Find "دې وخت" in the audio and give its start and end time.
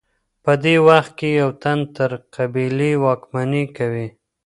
0.63-1.11